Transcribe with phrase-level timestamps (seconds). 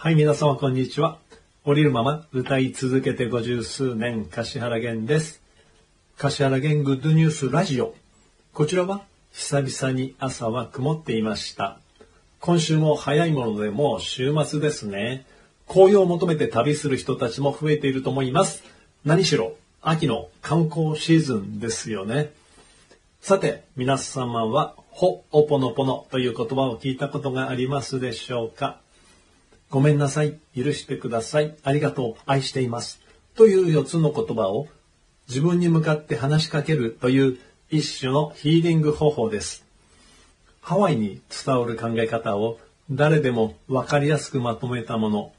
[0.00, 1.18] はい、皆様こんにちは。
[1.64, 5.42] 降りるまま歌い続けて五十数年、柏原源です。
[6.16, 7.96] 柏原源グッドニュースラジオ。
[8.54, 11.80] こちらは久々に朝は曇っていました。
[12.38, 15.26] 今週も早いものでもう週末ですね。
[15.66, 18.62] 紅葉を求めて旅する人たちも増えていると思います。
[19.04, 22.32] 何しろ、秋の観光シーズンですよね。
[23.20, 28.78] さて、皆様は、ほ、おぽのぽのという言葉を聞いたことがありますでしょうか
[29.70, 33.00] ごめんなさい、許してください、ありがとう、愛しています。
[33.36, 34.66] という四つの言葉を
[35.28, 37.38] 自分に向かって話しかけるという
[37.70, 39.64] 一種のヒーリング方法です。
[40.62, 42.58] ハワイに伝わる考え方を
[42.90, 45.32] 誰でもわかりやすくまとめたもの。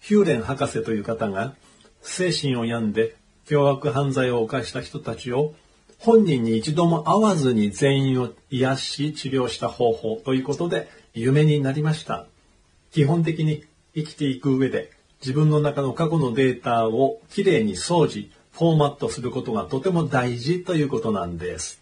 [0.00, 1.54] ヒューレン博士という方が
[2.02, 3.16] 精神を病んで
[3.46, 5.54] 凶悪犯罪を犯した人たちを
[5.98, 12.26] 本人に一度も会わずに全員を癒し治療した方法ということで有名になりました。
[12.92, 13.64] 基本的に
[13.94, 21.80] 生きていく上で自分の中の過去のデータをきれいに掃除、フォーマットすることがとても大事ということなんです。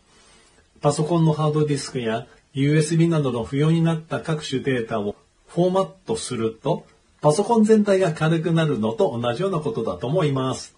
[0.80, 5.16] パソコンのハードディスクや USB などの不要になった各種データを
[5.48, 6.86] フォーマットすると
[7.20, 10.74] パソコン全体が軽くなるのと同じようなことだと思います。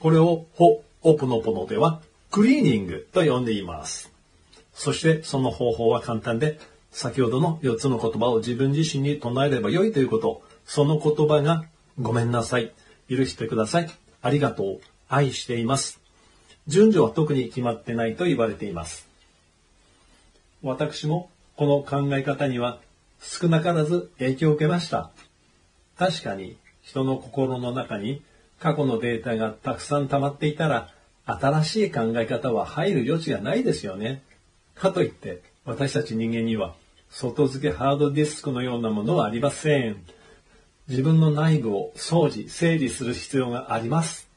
[0.00, 4.12] これをホ、オポノポノではクリーニングと呼んでいます。
[4.74, 6.58] そしてその方法は簡単で、
[6.96, 10.40] 先ほどの4つの言葉を自分自身に唱えればよいということ。
[10.64, 11.66] その言葉が、
[12.00, 12.72] ごめんなさい、
[13.10, 13.90] 許してください、
[14.22, 16.00] ありがとう、愛しています。
[16.66, 19.06] 順序は特に決まってないと言われています。
[20.62, 22.80] 私もこの考え方には
[23.20, 25.10] 少なからず影響を受けました。
[25.98, 28.22] 確かに人の心の中に
[28.58, 30.94] 過去のデータがたくさん溜まっていたら
[31.26, 34.22] 新しい考え方は入る余地がないですよね。
[34.74, 36.74] かといって私たち人間には
[37.10, 40.04] 外付けハードディスクのようなものはありません。
[40.88, 44.28] 自分の内部を掃除、整理する必要があります。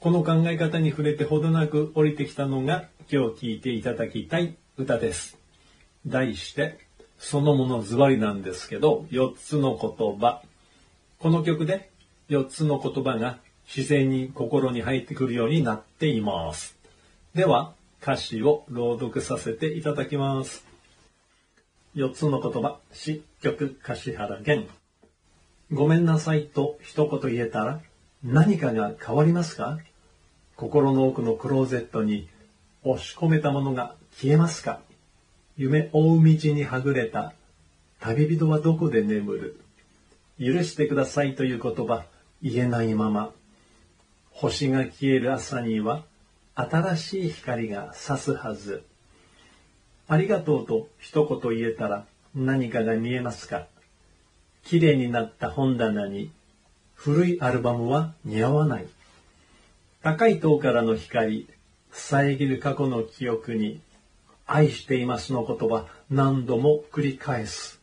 [0.00, 5.38] この考え方に触れてほどなく降りてきたのが今日聴いていただきたい歌です。
[6.06, 6.78] 題して、
[7.18, 10.42] そのものズバリなんですけど、4つの言葉。
[11.18, 11.90] この曲で
[12.30, 16.76] 4つの言葉が自然に心に入ってくるようになっています。
[17.34, 20.71] では、歌詞を朗読させていただきます。
[21.94, 24.66] 4つの言葉、詩、曲、柏原源。
[25.70, 27.80] ごめんなさいと一言言えたら
[28.24, 29.78] 何かが変わりますか？
[30.56, 32.30] 心の奥のクローゼットに
[32.82, 34.80] 押し込めたものが消えますか？
[35.58, 37.34] 夢追う道にはぐれた
[38.00, 39.60] 旅人はどこで眠る？
[40.40, 42.06] 許してくださいという言葉
[42.42, 43.32] 言えないまま。
[44.30, 46.04] 星が消える朝には
[46.54, 48.82] 新しい光が差すはず。
[50.08, 52.04] ありがとうと一言言えたら
[52.34, 53.66] 何かが見えますか？
[54.64, 56.30] 綺麗になった本棚に
[56.94, 58.86] 古いアルバムは似合わない。
[60.02, 61.46] 高い塔からの光
[61.90, 63.80] 遮る過去の記憶に
[64.46, 67.80] 愛していますの言葉何度も繰り返す。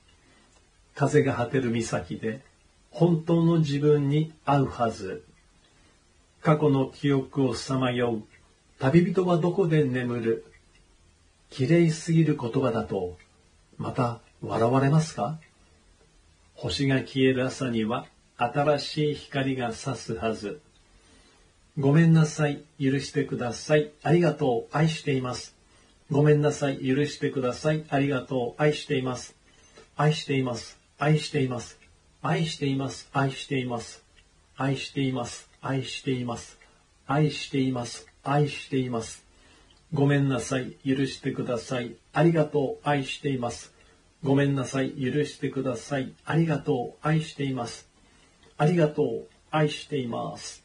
[0.95, 2.41] 風が果てる岬で
[2.91, 5.23] 本当の自分に会うはず。
[6.41, 8.23] 過去の記憶をさまよう。
[8.79, 10.45] 旅人はどこで眠る？
[11.49, 13.17] 綺麗すぎる言葉だと、
[13.77, 15.39] また笑われますか？
[16.53, 18.05] 星が消える朝には
[18.37, 20.61] 新しい光が差すはず。
[21.77, 25.55] ごめんなさい、許してください、ありがとう、愛しています。
[26.11, 29.35] ごめんなさい、許してください、ありがとう、愛しています。
[29.95, 31.79] 愛しています、愛しています。
[32.21, 34.03] 愛しています、愛しています。
[34.57, 36.59] 愛しています、愛しています。
[37.07, 38.49] 愛しています、愛しています。
[38.49, 39.28] 愛しています
[39.91, 40.73] ごめんなさい。
[40.85, 41.95] 許してください。
[42.13, 42.87] ありがとう。
[42.87, 43.73] 愛しています。
[44.23, 44.91] ごめんなさい。
[44.91, 46.13] 許してください。
[46.25, 47.07] ありがとう。
[47.07, 47.89] 愛しています。
[48.57, 49.27] ありがとう。
[49.49, 50.63] 愛しています。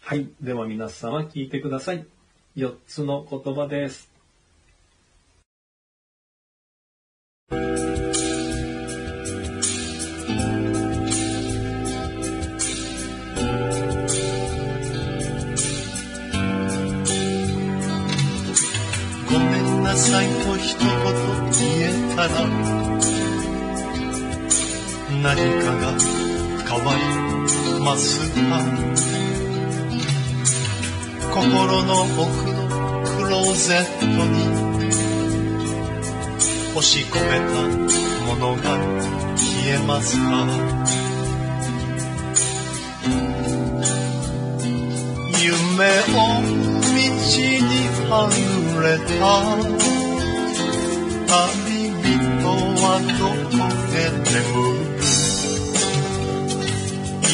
[0.00, 0.28] はい。
[0.40, 2.06] では皆様聞いてください。
[2.56, 4.15] 4つの言葉です。
[22.16, 22.30] たら
[25.22, 25.82] 何かが
[26.66, 27.00] 変わり
[27.84, 28.40] ますか
[31.30, 32.16] 心の奥
[32.52, 32.56] の
[33.04, 34.32] クローゼットに
[36.74, 37.54] 押し込めた
[38.24, 38.62] ものが
[39.36, 40.24] 消えますか？
[45.44, 47.68] 夢を道に
[48.08, 48.12] は
[48.72, 48.86] ぐれ
[49.20, 49.26] た。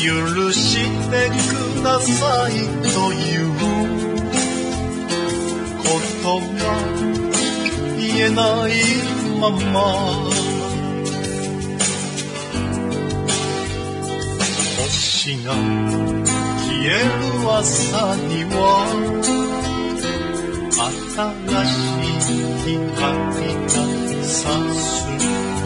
[0.02, 2.52] 許してください
[2.92, 3.48] という
[5.78, 5.84] こ
[6.22, 6.44] とが
[7.98, 8.70] 言えない
[9.40, 9.76] まま。
[14.78, 18.56] 星が消える朝には
[21.14, 21.24] 新
[21.66, 21.70] し
[22.58, 23.16] い光
[23.66, 23.72] が
[24.24, 24.30] 差
[24.74, 25.41] す。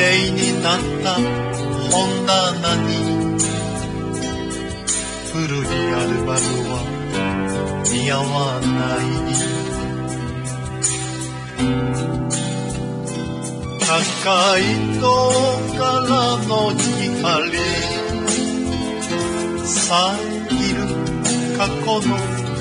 [0.00, 1.14] 麗になった。
[1.90, 2.88] 本棚に。
[5.32, 6.74] 古いアルバムは
[7.84, 9.06] 似合わない。
[13.80, 13.88] 高
[14.58, 14.60] い
[15.00, 15.04] 塔
[15.76, 16.12] から
[16.46, 17.50] の光。
[19.66, 19.76] 遮
[20.74, 20.78] る
[21.58, 21.72] 過去
[22.08, 22.10] の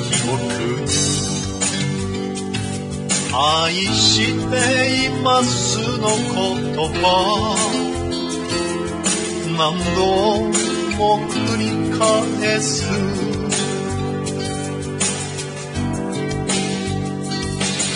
[0.03, 0.35] 記憶
[0.81, 1.18] に。
[3.31, 7.05] 愛していますの言葉
[9.57, 9.99] 何度
[10.97, 11.63] も繰り
[11.97, 12.89] 返す。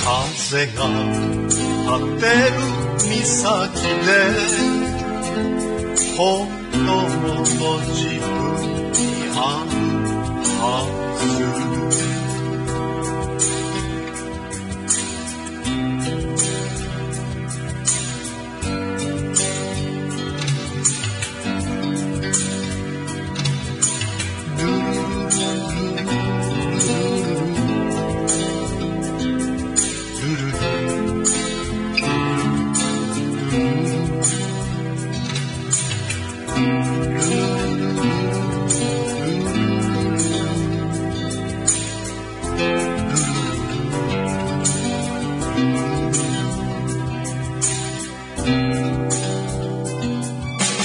[0.06, 0.80] 風が
[1.84, 2.56] 立てる
[2.98, 3.42] 岬
[4.06, 4.10] で
[6.18, 6.22] 本
[6.72, 6.82] 当の
[7.42, 8.32] 自分
[8.92, 9.02] に
[9.36, 9.74] ある
[10.60, 10.62] は
[11.90, 12.23] ず。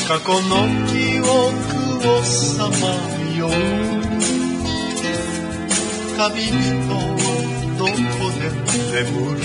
[0.09, 0.51] 過去の
[0.87, 1.29] 記憶
[2.09, 2.89] をさま
[3.37, 3.51] よう。
[6.17, 6.51] 旅人
[7.77, 7.93] どこ
[8.33, 9.05] でも眠
[9.35, 9.41] る。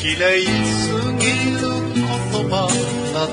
[0.00, 0.86] 綺麗す
[1.18, 1.62] ぎる
[1.92, 2.04] 言
[2.48, 2.54] 葉。
[3.26, 3.32] と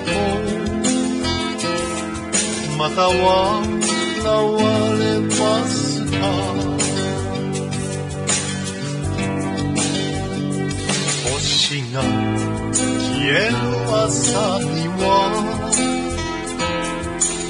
[2.78, 4.62] また笑わ
[4.98, 5.34] れま
[5.68, 6.12] すか
[11.32, 13.56] 星が消える
[13.94, 15.06] 朝には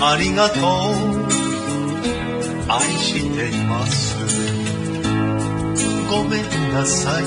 [0.00, 0.62] ありがとう。
[2.70, 4.16] 愛しています。
[6.08, 7.24] ごめんなさい。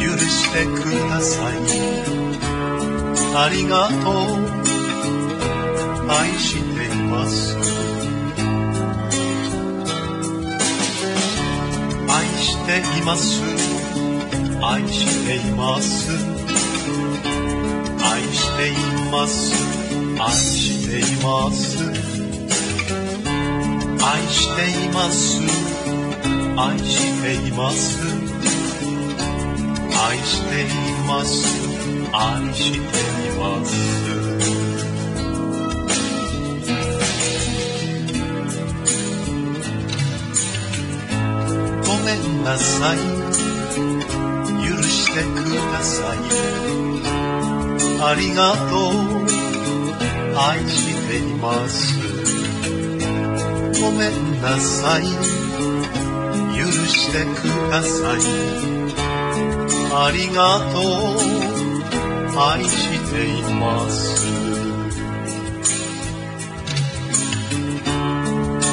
[0.00, 2.61] 許してください。
[3.34, 4.52] ありがとう。
[6.10, 7.56] 愛しています。
[12.08, 13.42] 愛しています。
[14.62, 16.10] 愛しています。
[18.04, 18.72] 愛してい
[19.10, 19.54] ます。
[20.20, 21.82] 愛しています。
[24.04, 25.40] 愛しています。
[26.54, 27.98] 愛しています。
[29.90, 30.66] 愛してい
[31.06, 31.71] ます。
[32.14, 32.80] 愛してい
[33.38, 33.72] ます
[41.88, 42.98] ごめんなさい。
[44.66, 45.24] 許してく
[45.72, 46.18] ださい
[48.04, 48.92] ありがとう
[50.36, 52.02] 愛しています
[53.80, 55.02] ごめんなさい。
[56.58, 58.20] 許してください。
[59.94, 60.78] ありがと
[61.68, 61.71] う。
[62.34, 64.26] 愛しています。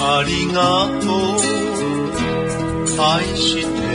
[0.01, 1.59] ありがとう。
[3.01, 3.88] 愛して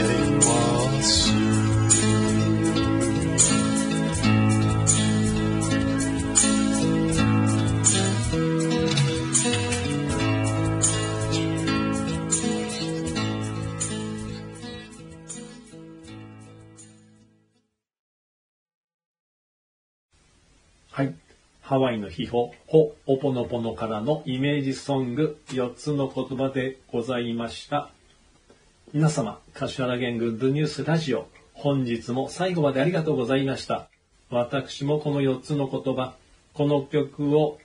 [21.65, 27.89] ハワイの秘宝、ホ・オポノポノからのイメージソング4つの言葉でございました。
[28.93, 33.87] 皆様、柏原源グッドニュースラジオ、本日も最後までありがとうございました。
[34.29, 36.13] 私もこの4つの言葉、
[36.53, 37.57] この曲を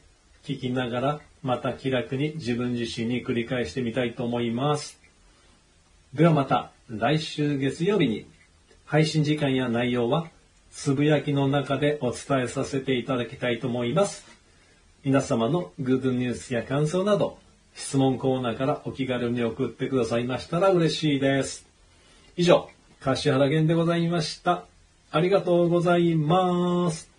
[0.45, 4.99] 聴きながら、また気楽に自分自身に繰り返してみたいと思います。
[6.15, 8.27] ではまた来週月曜日に
[8.87, 10.31] 配信時間や内容は
[10.73, 14.25] つぶやきの中でお伝えさせていただきたいと思います。
[15.05, 17.39] 皆様のグッドニュースや感想など
[17.75, 21.67] 質問コーナーからお気軽に送ってくださいましたら嬉しいです。
[22.37, 22.69] 以上、
[23.01, 24.65] 柏原源でございました。
[25.11, 27.10] ありがとうございます。